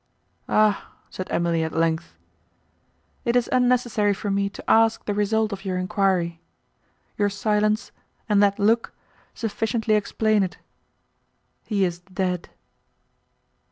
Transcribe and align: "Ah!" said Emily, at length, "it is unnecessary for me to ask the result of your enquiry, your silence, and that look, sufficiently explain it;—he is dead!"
"Ah!" 0.49 0.93
said 1.11 1.27
Emily, 1.29 1.63
at 1.63 1.73
length, 1.73 2.15
"it 3.23 3.35
is 3.35 3.47
unnecessary 3.51 4.15
for 4.15 4.31
me 4.31 4.49
to 4.49 4.67
ask 4.67 5.05
the 5.05 5.13
result 5.13 5.53
of 5.53 5.63
your 5.63 5.77
enquiry, 5.77 6.41
your 7.19 7.29
silence, 7.29 7.91
and 8.27 8.41
that 8.41 8.57
look, 8.57 8.95
sufficiently 9.35 9.93
explain 9.93 10.41
it;—he 10.41 11.85
is 11.85 11.99
dead!" 11.99 12.49